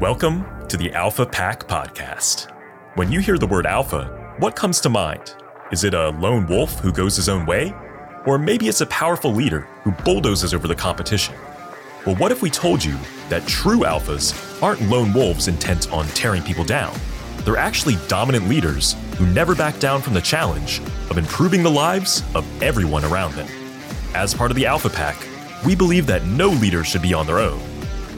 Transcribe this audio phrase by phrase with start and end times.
[0.00, 2.52] Welcome to the Alpha Pack Podcast.
[2.96, 5.34] When you hear the word alpha, what comes to mind?
[5.72, 7.74] Is it a lone wolf who goes his own way?
[8.26, 11.34] Or maybe it's a powerful leader who bulldozes over the competition?
[12.04, 12.94] Well, what if we told you
[13.30, 16.94] that true alphas aren't lone wolves intent on tearing people down?
[17.38, 22.22] They're actually dominant leaders who never back down from the challenge of improving the lives
[22.34, 23.48] of everyone around them.
[24.14, 25.16] As part of the Alpha Pack,
[25.64, 27.62] we believe that no leader should be on their own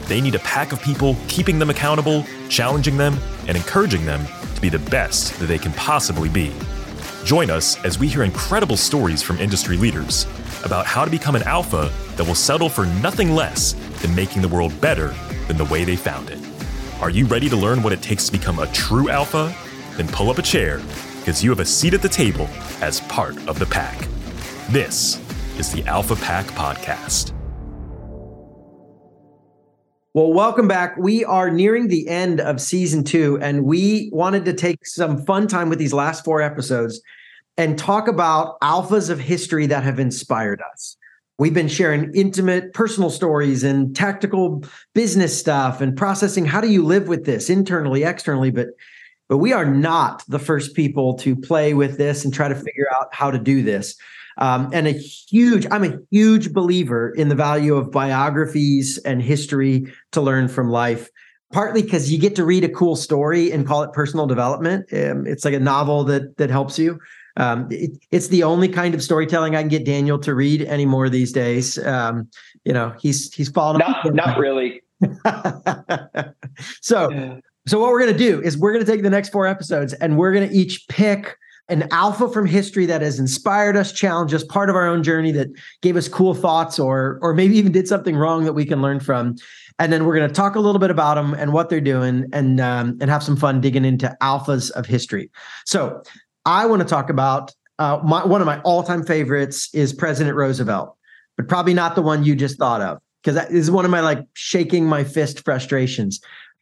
[0.09, 4.25] they need a pack of people keeping them accountable, challenging them, and encouraging them
[4.55, 6.51] to be the best that they can possibly be.
[7.23, 10.25] Join us as we hear incredible stories from industry leaders
[10.65, 14.47] about how to become an alpha that will settle for nothing less than making the
[14.47, 15.13] world better
[15.47, 16.39] than the way they found it.
[17.01, 19.55] Are you ready to learn what it takes to become a true alpha?
[19.95, 20.81] Then pull up a chair
[21.19, 22.49] because you have a seat at the table
[22.81, 24.07] as part of the pack.
[24.69, 25.21] This
[25.57, 27.38] is the Alpha Pack Podcast.
[30.19, 30.97] Well, welcome back.
[30.97, 35.47] We are nearing the end of season two, and we wanted to take some fun
[35.47, 37.01] time with these last four episodes
[37.55, 40.97] and talk about alphas of history that have inspired us.
[41.37, 46.83] We've been sharing intimate personal stories and tactical business stuff and processing how do you
[46.83, 48.71] live with this internally, externally, but
[49.29, 52.87] but we are not the first people to play with this and try to figure
[52.93, 53.95] out how to do this.
[54.39, 59.85] Um, and a huge, I'm a huge believer in the value of biographies and history
[60.13, 61.09] to learn from life.
[61.51, 64.85] Partly because you get to read a cool story and call it personal development.
[64.93, 66.99] Um, it's like a novel that that helps you.
[67.37, 71.09] Um, it, it's the only kind of storytelling I can get Daniel to read anymore
[71.09, 71.83] these days.
[71.83, 72.29] Um,
[72.65, 73.79] you know, he's he's fallen.
[73.79, 74.81] Not, not really.
[76.81, 80.17] so, so what we're gonna do is we're gonna take the next four episodes and
[80.17, 81.35] we're gonna each pick
[81.69, 85.31] an alpha from history that has inspired us, challenged us, part of our own journey
[85.31, 85.47] that
[85.81, 88.99] gave us cool thoughts or or maybe even did something wrong that we can learn
[88.99, 89.35] from.
[89.77, 92.25] And then we're going to talk a little bit about them and what they're doing
[92.33, 95.29] and um, and have some fun digging into alphas of history.
[95.65, 96.01] So
[96.45, 100.97] I want to talk about uh, my, one of my all-time favorites is President Roosevelt,
[101.37, 104.01] but probably not the one you just thought of because that is one of my
[104.01, 106.19] like shaking my fist frustrations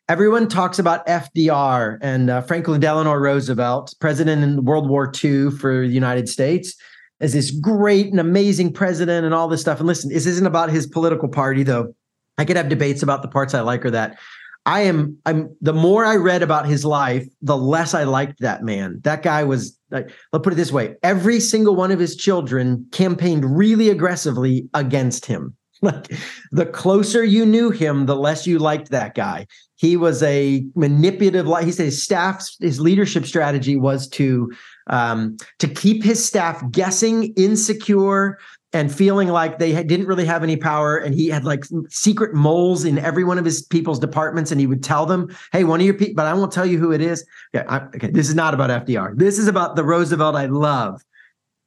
[0.10, 5.86] everyone talks about FDR and uh, Franklin Delano Roosevelt, president in World War II for
[5.86, 6.76] the United States,
[7.20, 9.80] as this great and amazing president and all this stuff.
[9.80, 11.94] And listen, this isn't about his political party, though.
[12.38, 14.18] I could have debates about the parts I like or that.
[14.66, 18.64] I am I'm the more I read about his life, the less I liked that
[18.64, 19.00] man.
[19.04, 22.86] That guy was like, let's put it this way: every single one of his children
[22.92, 25.56] campaigned really aggressively against him.
[25.84, 26.12] Like
[26.52, 29.46] the closer you knew him, the less you liked that guy.
[29.78, 31.48] He was a manipulative.
[31.48, 34.52] Like he said his staff's his leadership strategy was to
[34.88, 38.40] um, to keep his staff guessing, insecure,
[38.74, 40.98] and feeling like they didn't really have any power.
[40.98, 44.66] And he had like secret moles in every one of his people's departments, and he
[44.66, 47.02] would tell them, "Hey, one of your people," but I won't tell you who it
[47.02, 47.24] is.
[47.56, 49.16] Okay, I, okay, this is not about FDR.
[49.16, 51.04] This is about the Roosevelt I love,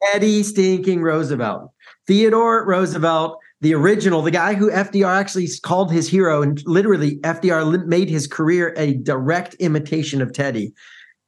[0.03, 1.70] Teddy Stinking Roosevelt,
[2.09, 7.87] Theodore Roosevelt the original, the guy who FDR actually called his hero, and literally FDR
[7.87, 10.72] made his career a direct imitation of Teddy.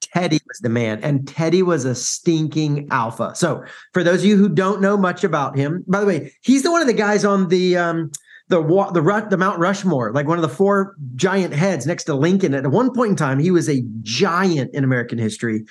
[0.01, 3.33] Teddy was the man, and Teddy was a stinking alpha.
[3.35, 6.63] So, for those of you who don't know much about him, by the way, he's
[6.63, 8.11] the one of the guys on the um,
[8.49, 12.55] the the the Mount Rushmore, like one of the four giant heads next to Lincoln.
[12.55, 15.65] At one point in time, he was a giant in American history,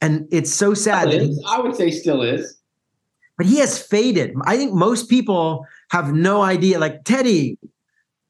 [0.00, 1.08] and it's so sad.
[1.48, 2.58] I would say still is,
[3.36, 4.34] but he has faded.
[4.44, 6.78] I think most people have no idea.
[6.78, 7.58] Like Teddy,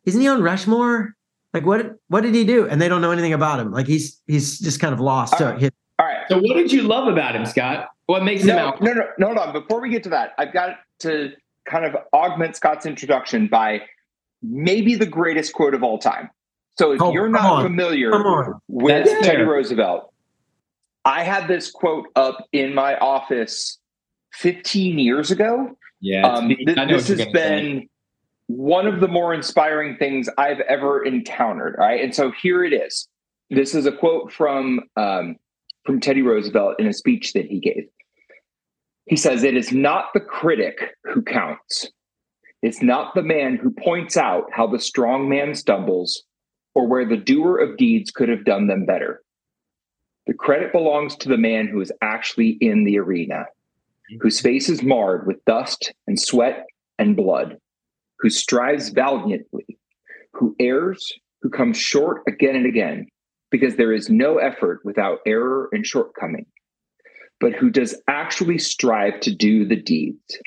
[0.04, 1.14] isn't he on Rushmore?
[1.52, 2.68] Like what what did he do?
[2.68, 3.72] And they don't know anything about him.
[3.72, 5.40] Like he's he's just kind of lost.
[5.40, 5.72] All right.
[5.98, 6.28] All right.
[6.28, 7.88] So what did you love about him, Scott?
[8.06, 8.82] What makes no, him out?
[8.82, 9.52] No, no, no, no.
[9.52, 11.32] Before we get to that, I've got to
[11.66, 13.82] kind of augment Scott's introduction by
[14.42, 16.30] maybe the greatest quote of all time.
[16.78, 17.62] So if oh, you're not on.
[17.64, 18.10] familiar
[18.68, 19.46] with That's Teddy fair.
[19.46, 20.12] Roosevelt,
[21.04, 23.78] I had this quote up in my office
[24.34, 27.88] 15 years ago yeah, um, th- this has been say.
[28.46, 31.76] one of the more inspiring things I've ever encountered.
[31.78, 33.08] Right, and so here it is.
[33.50, 35.36] This is a quote from um,
[35.84, 37.88] from Teddy Roosevelt in a speech that he gave.
[39.06, 41.88] He says, "It is not the critic who counts.
[42.62, 46.24] It's not the man who points out how the strong man stumbles,
[46.74, 49.22] or where the doer of deeds could have done them better."
[50.26, 53.46] The credit belongs to the man who is actually in the arena
[54.20, 56.64] whose face is marred with dust and sweat
[56.98, 57.58] and blood,
[58.18, 59.78] who strives valiantly,
[60.32, 61.12] who errs,
[61.42, 63.06] who comes short again and again,
[63.50, 66.46] because there is no effort without error and shortcoming,
[67.40, 70.38] but who does actually strive to do the deeds,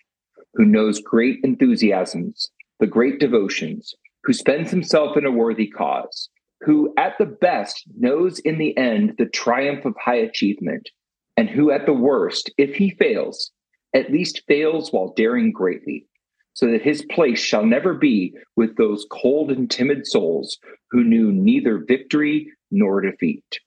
[0.53, 6.29] who knows great enthusiasms, the great devotions, who spends himself in a worthy cause,
[6.61, 10.89] who at the best knows in the end the triumph of high achievement,
[11.37, 13.51] and who at the worst, if he fails,
[13.93, 16.05] at least fails while daring greatly,
[16.53, 20.57] so that his place shall never be with those cold and timid souls
[20.89, 23.59] who knew neither victory nor defeat.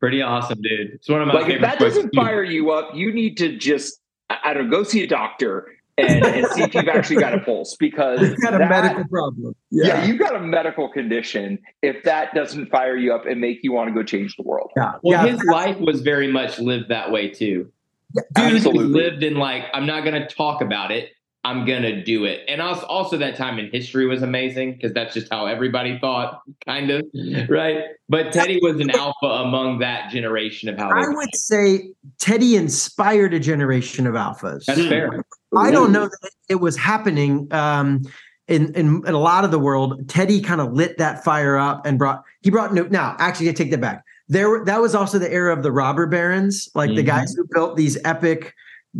[0.00, 0.92] Pretty awesome, dude.
[0.94, 4.00] It's one of my like if that doesn't fire you up, you need to just
[4.30, 5.66] I I don't know, go see a doctor
[5.98, 9.04] and, and see if you've actually got a pulse because He's got a that- medical
[9.08, 9.54] problem.
[9.70, 10.04] yeah.
[10.04, 11.58] you've got a medical condition.
[11.82, 14.70] If that doesn't fire you up and make you want to go change the world.
[14.76, 14.92] yeah.
[15.02, 15.32] Well, yeah.
[15.32, 17.70] his life was very much lived that way too.
[18.14, 18.86] Dude, Absolutely.
[18.86, 21.10] He lived in like, I'm not going to talk about it.
[21.44, 22.40] I'm going to do it.
[22.48, 26.42] And also, also that time in history was amazing because that's just how everybody thought,
[26.66, 27.50] kind of, mm-hmm.
[27.50, 27.84] right?
[28.08, 33.34] But Teddy was an alpha among that generation of how I would say Teddy inspired
[33.34, 34.64] a generation of alphas.
[34.64, 35.10] That's fair.
[35.10, 35.20] Mm-hmm.
[35.56, 38.02] I don't know that it was happening um,
[38.48, 40.08] in, in in a lot of the world.
[40.08, 42.82] Teddy kind of lit that fire up and brought he brought no.
[42.84, 44.04] Now, actually, I take that back.
[44.28, 47.06] There, that was also the era of the robber barons, like the Mhm.
[47.06, 48.54] guys who built these epic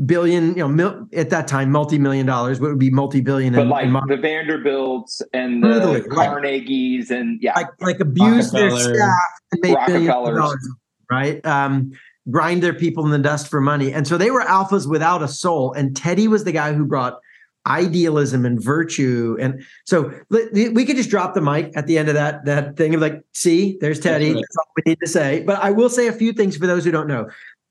[0.06, 3.68] billion, you know, mil, at that time multi-million dollars, what would be multi-billion, But in,
[3.68, 6.30] like in the Vanderbilts and the right.
[6.30, 9.12] Carnegies and yeah, like like abused their staff
[9.52, 10.68] and made billions of dollars,
[11.10, 11.44] right?
[11.44, 11.92] Um,
[12.30, 15.28] grind their people in the dust for money, and so they were alphas without a
[15.28, 15.72] soul.
[15.72, 17.18] And Teddy was the guy who brought
[17.66, 22.14] idealism and virtue, and so we could just drop the mic at the end of
[22.14, 24.32] that that thing of like, see, there's Teddy.
[24.32, 25.42] That's all we need to say.
[25.42, 27.28] But I will say a few things for those who don't know.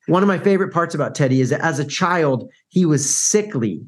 [0.08, 3.82] One of my favorite parts about Teddy is that as a child, he was sickly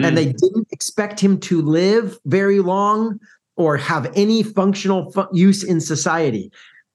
[0.00, 0.08] Mm.
[0.08, 3.20] and they didn't expect him to live very long
[3.56, 6.50] or have any functional fu- use in society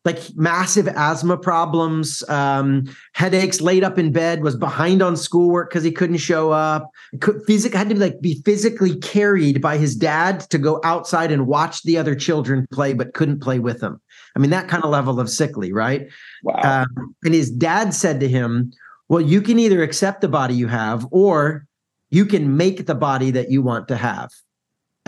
[0.06, 5.84] like massive asthma problems um, headaches laid up in bed was behind on schoolwork because
[5.84, 10.40] he couldn't show up could physic had to like be physically carried by his dad
[10.50, 14.02] to go outside and watch the other children play but couldn't play with them
[14.36, 16.08] i mean that kind of level of sickly right
[16.44, 16.84] wow.
[16.84, 18.72] um, and his dad said to him,
[19.08, 21.66] Well, you can either accept the body you have or
[22.10, 24.32] you can make the body that you want to have.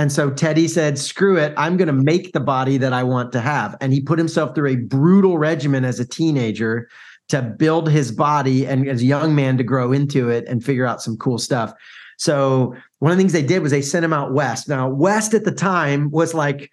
[0.01, 1.53] And so Teddy said, Screw it.
[1.57, 3.77] I'm going to make the body that I want to have.
[3.81, 6.89] And he put himself through a brutal regimen as a teenager
[7.30, 10.88] to build his body and as a young man to grow into it and figure
[10.88, 11.71] out some cool stuff.
[12.18, 14.68] So one of the things they did was they sent him out west.
[14.68, 16.71] Now, west at the time was like,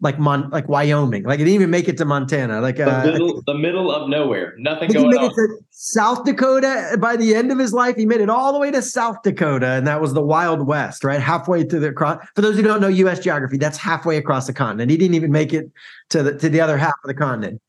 [0.00, 2.60] like Mon, like Wyoming, like it didn't even make it to Montana.
[2.60, 4.54] Like the, uh, middle, the middle of nowhere.
[4.58, 5.30] Nothing think he made on.
[5.30, 7.96] it to South Dakota by the end of his life.
[7.96, 11.04] He made it all the way to South Dakota, and that was the Wild West,
[11.04, 11.20] right?
[11.20, 12.24] Halfway through the cross.
[12.34, 13.20] For those who don't know U.S.
[13.20, 14.90] geography, that's halfway across the continent.
[14.90, 15.70] He didn't even make it
[16.10, 17.62] to the to the other half of the continent.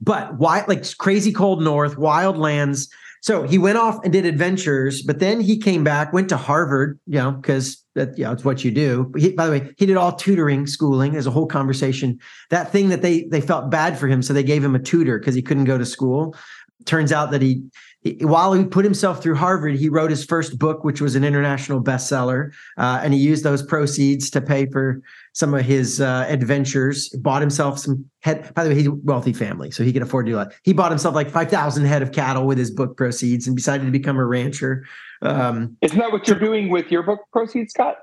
[0.00, 2.88] But why, like crazy cold north, wild lands.
[3.24, 7.00] So he went off and did adventures, but then he came back, went to Harvard,
[7.06, 9.10] you know, because that, you know, it's what you do.
[9.16, 11.12] He, by the way, he did all tutoring, schooling.
[11.12, 12.20] There's a whole conversation.
[12.50, 15.18] That thing that they they felt bad for him, so they gave him a tutor
[15.18, 16.36] because he couldn't go to school.
[16.84, 17.62] Turns out that he,
[18.02, 21.24] he, while he put himself through Harvard, he wrote his first book, which was an
[21.24, 25.00] international bestseller, uh, and he used those proceeds to pay for
[25.32, 27.08] some of his uh, adventures.
[27.10, 28.52] Bought himself some head.
[28.54, 30.52] By the way, he's a wealthy family, so he could afford to do that.
[30.62, 33.86] He bought himself like five thousand head of cattle with his book proceeds, and decided
[33.86, 34.84] to become a rancher.
[35.22, 37.96] Um, Isn't that what you're doing with your book proceeds, Scott?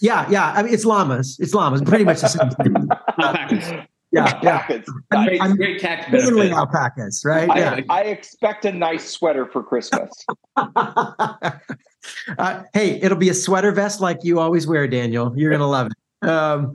[0.00, 0.52] yeah, yeah.
[0.52, 1.38] I mean, it's llamas.
[1.40, 1.80] It's llamas.
[1.82, 3.86] Pretty much the same thing.
[4.14, 4.42] Alpacas.
[4.42, 4.76] Yeah, yeah.
[4.76, 6.52] It's- I'm- Great, I'm tax benefit.
[6.52, 7.48] alpacas, right?
[7.50, 7.80] I, Yeah.
[7.88, 10.10] I expect a nice sweater for Christmas.
[10.56, 15.32] uh, hey, it'll be a sweater vest like you always wear, Daniel.
[15.36, 16.28] You're gonna love it.
[16.28, 16.74] Um,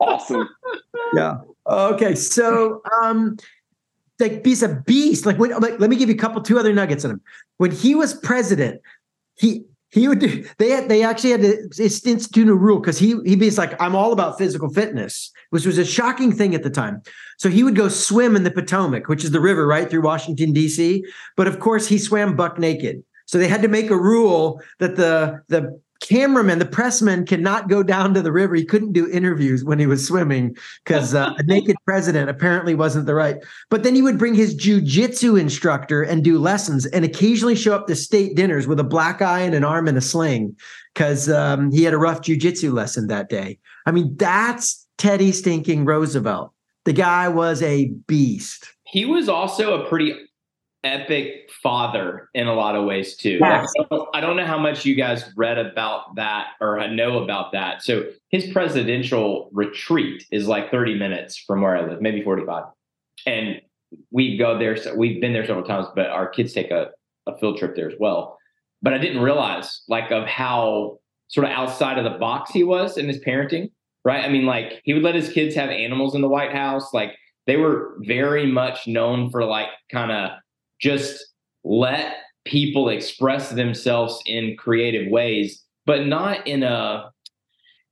[0.00, 0.48] awesome.
[1.14, 1.38] yeah.
[1.66, 2.14] Okay.
[2.14, 3.36] So, um,
[4.18, 5.26] like, he's a beast.
[5.26, 7.20] Like, when, like, let me give you a couple, two other nuggets on him.
[7.58, 8.80] When he was president,
[9.34, 10.44] he he would do.
[10.58, 13.94] They had they actually had to institute a rule because he he be like, I'm
[13.94, 17.02] all about physical fitness, which was a shocking thing at the time.
[17.38, 20.52] So he would go swim in the Potomac, which is the river right through Washington
[20.52, 21.04] D.C.
[21.36, 23.02] But of course, he swam buck naked.
[23.26, 27.82] So they had to make a rule that the the cameraman, the pressman, cannot go
[27.82, 28.54] down to the river.
[28.54, 33.06] He couldn't do interviews when he was swimming because uh, a naked president apparently wasn't
[33.06, 33.36] the right.
[33.70, 37.86] But then he would bring his jujitsu instructor and do lessons, and occasionally show up
[37.86, 40.56] to state dinners with a black eye and an arm in a sling
[40.94, 43.58] because um, he had a rough jujitsu lesson that day.
[43.84, 46.52] I mean, that's Teddy Stinking Roosevelt.
[46.84, 48.66] The guy was a beast.
[48.84, 50.14] He was also a pretty
[50.86, 53.38] epic father in a lot of ways too.
[53.40, 53.66] Yes.
[54.14, 57.82] I don't- know how much you guys read about that or know about that.
[57.82, 62.64] So his presidential retreat is like 30 minutes from where I live, maybe 45.
[63.26, 63.60] And
[64.10, 64.76] we go there.
[64.76, 66.88] So we've been there several times, but our kids take a,
[67.26, 68.38] a field trip there as well.
[68.82, 72.98] But I didn't realize like of how sort of outside of the box he was
[72.98, 73.70] in his parenting.
[74.04, 74.24] right?
[74.24, 76.92] I mean, like he would let his kids have animals in the White House.
[76.92, 77.12] Like
[77.46, 80.30] they were very much known for like kind of
[80.80, 81.24] just
[81.64, 87.10] let people express themselves in creative ways, but not in a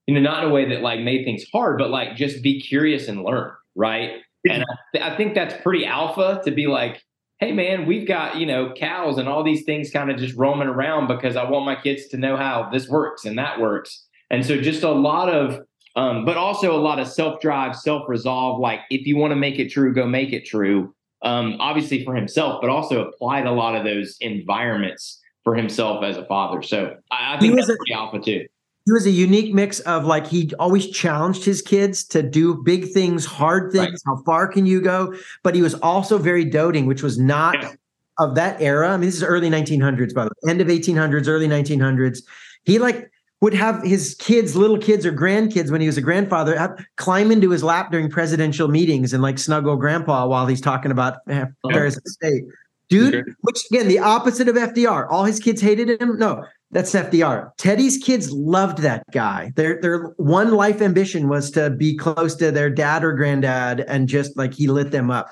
[0.06, 2.60] you know not in a way that like made things hard, but like just be
[2.60, 4.12] curious and learn, right?
[4.48, 7.02] And I, th- I think that's pretty alpha to be like,
[7.38, 10.68] hey man, we've got you know cows and all these things kind of just roaming
[10.68, 14.06] around because I want my kids to know how this works and that works.
[14.30, 15.60] And so just a lot of
[15.96, 18.60] um, but also a lot of self drive, self resolve.
[18.60, 20.94] Like if you want to make it true, go make it true.
[21.24, 26.16] Um, obviously for himself, but also applied a lot of those environments for himself as
[26.16, 26.62] a father.
[26.62, 28.46] So I, I think that's a, pretty alpha too.
[28.86, 32.90] He was a unique mix of like he always challenged his kids to do big
[32.90, 34.02] things, hard things.
[34.06, 34.16] Right.
[34.16, 35.14] How far can you go?
[35.42, 37.72] But he was also very doting, which was not yeah.
[38.18, 38.90] of that era.
[38.90, 42.22] I mean, this is early 1900s, by the way, end of 1800s, early 1900s.
[42.64, 43.10] He like
[43.40, 47.30] would have his kids, little kids or grandkids, when he was a grandfather, have, climb
[47.30, 51.44] into his lap during presidential meetings and like snuggle grandpa while he's talking about eh,
[51.64, 51.70] oh.
[51.70, 52.44] affairs of state.
[52.88, 53.30] Dude, okay.
[53.40, 55.06] which again, the opposite of FDR.
[55.10, 56.18] All his kids hated him.
[56.18, 57.50] No, that's FDR.
[57.56, 59.52] Teddy's kids loved that guy.
[59.56, 64.08] Their their one life ambition was to be close to their dad or granddad, and
[64.08, 65.30] just like he lit them up.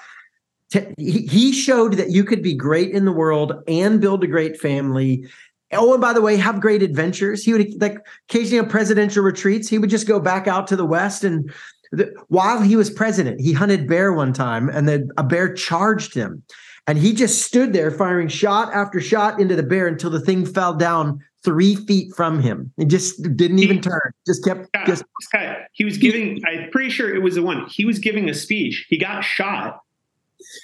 [0.97, 5.29] He showed that you could be great in the world and build a great family
[5.73, 7.43] Oh, and by the way, have great adventures.
[7.45, 7.99] He would like
[8.29, 9.69] occasionally on presidential retreats.
[9.69, 11.53] He would just go back out to the west, and
[11.93, 16.15] the, while he was president, he hunted bear one time, and then a bear charged
[16.15, 16.43] him,
[16.87, 20.45] and he just stood there firing shot after shot into the bear until the thing
[20.45, 22.73] fell down three feet from him.
[22.77, 24.13] He just didn't even he, turn.
[24.27, 24.67] Just kept.
[24.67, 26.41] Scott, just Scott, he was giving.
[26.47, 27.67] I'm pretty sure it was the one.
[27.69, 28.87] He was giving a speech.
[28.89, 29.81] He got shot,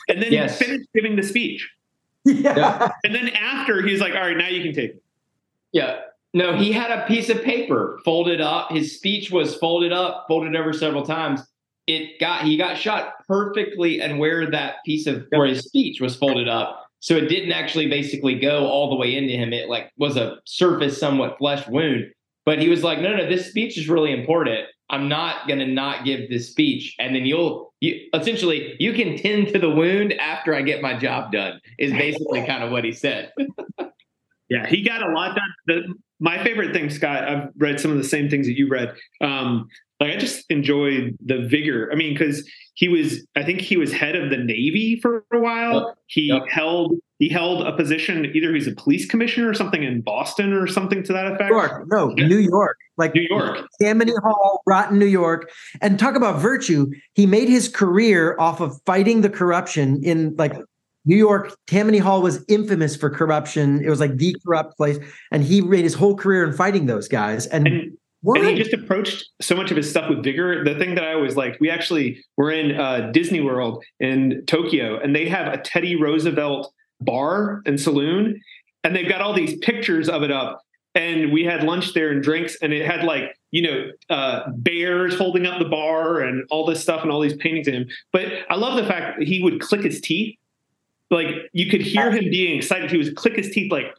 [0.08, 0.58] and then yes.
[0.58, 1.68] finished giving the speech.
[2.28, 2.90] Yeah.
[3.04, 5.02] And then after he's like, all right, now you can take it.
[5.72, 6.00] Yeah.
[6.34, 8.70] No, he had a piece of paper folded up.
[8.70, 11.40] His speech was folded up, folded over several times.
[11.86, 16.16] It got he got shot perfectly and where that piece of where his speech was
[16.16, 16.86] folded up.
[17.00, 19.52] So it didn't actually basically go all the way into him.
[19.52, 22.12] It like was a surface, somewhat flesh wound.
[22.44, 24.68] But he was like, no, no, this speech is really important.
[24.90, 26.96] I'm not going to not give this speech.
[26.98, 30.98] And then you'll, you essentially, you can tend to the wound after I get my
[30.98, 33.32] job done, is basically kind of what he said.
[34.48, 35.94] yeah, he got a lot done.
[36.20, 38.94] My favorite thing, Scott, I've read some of the same things that you read.
[39.20, 39.68] Um,
[40.00, 41.90] like I just enjoyed the vigor.
[41.92, 45.40] I mean, because he was, I think he was head of the Navy for a
[45.40, 45.74] while.
[45.74, 45.96] Yep.
[46.06, 46.42] He yep.
[46.48, 50.68] held he held a position either he's a police commissioner or something in Boston or
[50.68, 51.50] something to that effect.
[51.50, 52.28] New York, no, yeah.
[52.28, 56.86] New York, like New York, Tammany Hall, rotten New York, and talk about virtue.
[57.14, 60.54] He made his career off of fighting the corruption in like
[61.04, 61.56] New York.
[61.66, 63.82] Tammany Hall was infamous for corruption.
[63.84, 64.98] It was like the corrupt place,
[65.30, 67.46] and he made his whole career in fighting those guys.
[67.46, 67.98] And, and?
[68.24, 70.64] And he just approached so much of his stuff with vigor.
[70.64, 74.98] The thing that I always liked, we actually were in uh, Disney World in Tokyo,
[74.98, 78.40] and they have a Teddy Roosevelt bar and saloon,
[78.82, 80.62] and they've got all these pictures of it up.
[80.94, 85.16] And we had lunch there and drinks, and it had like you know uh, bears
[85.16, 87.86] holding up the bar and all this stuff and all these paintings in him.
[88.12, 90.36] But I love the fact that he would click his teeth.
[91.10, 92.90] Like you could hear him being excited.
[92.90, 93.94] He was click his teeth like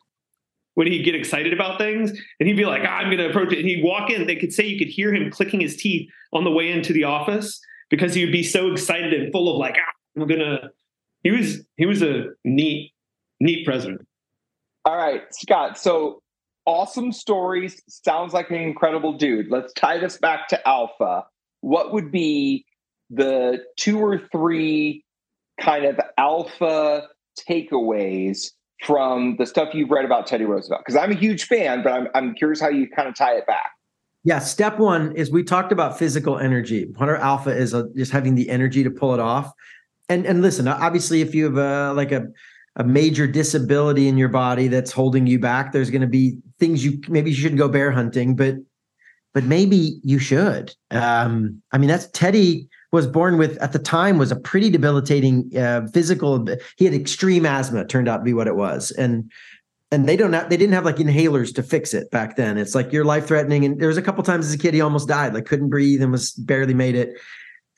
[0.75, 3.51] when he'd get excited about things and he'd be like, ah, I'm going to approach
[3.51, 3.59] it.
[3.59, 4.27] And he'd walk in.
[4.27, 7.03] They could say you could hear him clicking his teeth on the way into the
[7.03, 10.69] office because he would be so excited and full of like, ah, I'm going to.
[11.23, 12.93] He was he was a neat
[13.39, 14.07] neat president.
[14.85, 15.77] All right, Scott.
[15.77, 16.21] So
[16.65, 17.81] awesome stories.
[17.89, 19.49] Sounds like an incredible dude.
[19.49, 21.25] Let's tie this back to Alpha.
[21.61, 22.65] What would be
[23.09, 25.03] the two or three
[25.59, 27.07] kind of alpha
[27.49, 28.51] takeaways
[28.83, 30.81] from the stuff you've read about Teddy Roosevelt?
[30.85, 33.45] Because I'm a huge fan, but I'm, I'm curious how you kind of tie it
[33.47, 33.71] back.
[34.23, 36.91] Yeah, step one is we talked about physical energy.
[36.97, 39.51] Hunter alpha is a, just having the energy to pull it off.
[40.09, 42.27] And and listen, obviously, if you have a like a
[42.75, 46.83] a major disability in your body that's holding you back, there's going to be things
[46.83, 48.55] you maybe you shouldn't go bear hunting, but
[49.33, 50.73] but maybe you should.
[50.91, 55.55] Um, I mean, that's Teddy was born with at the time was a pretty debilitating
[55.55, 56.47] uh, physical.
[56.77, 57.85] He had extreme asthma.
[57.85, 59.31] Turned out to be what it was, and
[59.91, 62.57] and they don't have, they didn't have like inhalers to fix it back then.
[62.57, 63.65] It's like you're life threatening.
[63.65, 66.01] And there was a couple times as a kid he almost died, like couldn't breathe
[66.01, 67.19] and was barely made it.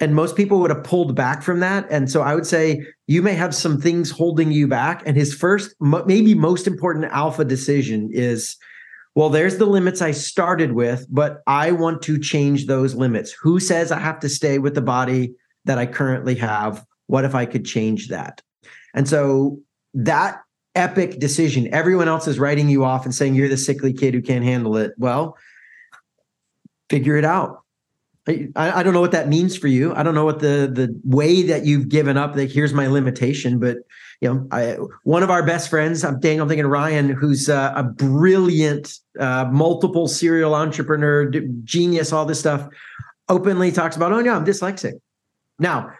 [0.02, 1.86] And most people would have pulled back from that.
[1.90, 5.04] And so I would say you may have some things holding you back.
[5.06, 8.58] And his first, maybe most important alpha decision is
[9.16, 13.32] well, there's the limits I started with, but I want to change those limits.
[13.32, 15.34] Who says I have to stay with the body
[15.66, 16.86] that I currently have?
[17.08, 18.42] What if I could change that?
[18.94, 19.60] And so
[19.94, 20.42] that
[20.76, 24.22] epic decision, everyone else is writing you off and saying you're the sickly kid who
[24.22, 24.94] can't handle it.
[24.98, 25.38] Well,
[26.90, 27.64] figure it out.
[28.28, 29.96] I, I don't know what that means for you.
[29.96, 32.36] I don't know what the the way that you've given up.
[32.36, 33.78] That here's my limitation, but
[34.22, 37.92] you know, I, one of our best friends, I'm dang, I'm thinking Ryan, who's a
[37.96, 41.32] brilliant, uh, multiple serial entrepreneur,
[41.64, 42.68] genius, all this stuff,
[43.28, 44.94] openly talks about, oh yeah, I'm dyslexic.
[45.58, 45.92] Now,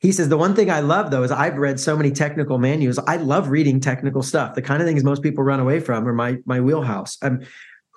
[0.00, 2.98] he says the one thing I love though is I've read so many technical manuals.
[2.98, 4.54] I love reading technical stuff.
[4.54, 7.18] The kind of things most people run away from are my my wheelhouse.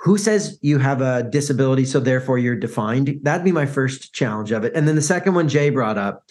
[0.04, 3.20] Who says you have a disability so therefore you're defined?
[3.22, 4.74] That'd be my first challenge of it.
[4.76, 6.26] And then the second one jay brought up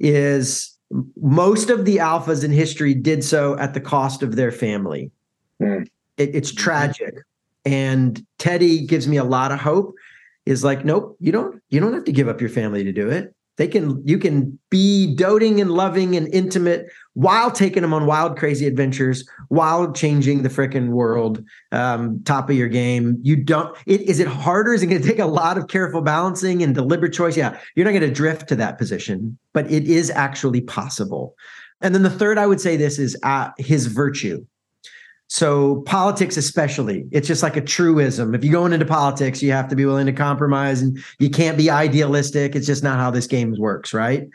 [0.00, 0.76] is
[1.20, 5.12] most of the alphas in history did so at the cost of their family.
[5.60, 5.86] Mm.
[6.16, 7.14] it, it's tragic.
[7.64, 9.94] And teddy gives me a lot of hope.
[10.44, 13.08] Is like nope you don't you don't have to give up your family to do
[13.08, 18.06] it they can you can be doting and loving and intimate while taking them on
[18.06, 23.18] wild crazy adventures while changing the freaking world um, top of your game.
[23.22, 24.72] You don't it, is it harder?
[24.72, 27.36] Is it going to take a lot of careful balancing and deliberate choice?
[27.36, 31.34] Yeah you're not going to drift to that position but it is actually possible.
[31.80, 34.44] And then the third i would say this is uh, his virtue
[35.32, 38.34] so politics, especially, it's just like a truism.
[38.34, 41.56] If you're going into politics, you have to be willing to compromise and you can't
[41.56, 42.54] be idealistic.
[42.54, 44.28] It's just not how this game works, right?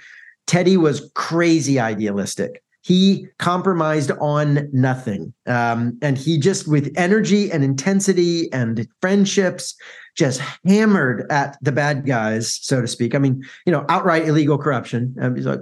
[0.47, 2.63] Teddy was crazy idealistic.
[2.87, 5.33] He compromised on nothing.
[5.45, 9.75] Um, and he just, with energy and intensity and friendships,
[10.15, 13.13] just hammered at the bad guys, so to speak.
[13.13, 15.13] I mean, you know, outright illegal corruption.
[15.19, 15.61] Um, so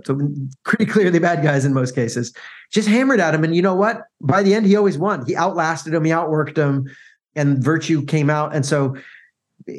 [0.66, 2.32] pretty clearly bad guys in most cases.
[2.72, 4.04] Just hammered at him, and you know what?
[4.22, 5.26] By the end, he always won.
[5.26, 6.06] He outlasted him.
[6.06, 6.88] He outworked him,
[7.36, 8.54] and virtue came out.
[8.56, 8.96] And so,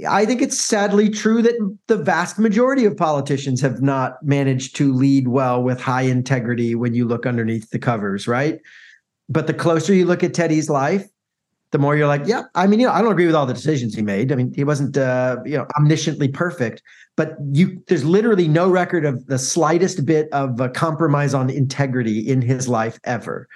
[0.09, 1.55] I think it's sadly true that
[1.87, 6.93] the vast majority of politicians have not managed to lead well with high integrity when
[6.95, 8.59] you look underneath the covers, right?
[9.29, 11.07] But the closer you look at Teddy's life,
[11.71, 13.55] the more you're like, yeah, I mean, you know, I don't agree with all the
[13.55, 14.33] decisions he made.
[14.33, 16.83] I mean, he wasn't, uh, you know, omnisciently perfect,
[17.17, 22.21] but you, there's literally no record of the slightest bit of a compromise on integrity
[22.21, 23.49] in his life ever.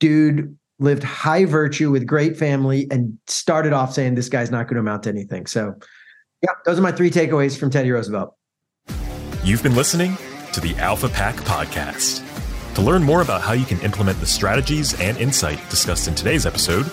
[0.00, 4.74] Dude lived high virtue with great family and started off saying this guy's not going
[4.74, 5.46] to amount to anything.
[5.46, 5.74] So,
[6.42, 8.34] yeah, those are my three takeaways from Teddy Roosevelt.
[9.42, 10.18] You've been listening
[10.52, 12.22] to the Alpha Pack podcast.
[12.74, 16.44] To learn more about how you can implement the strategies and insight discussed in today's
[16.44, 16.84] episode,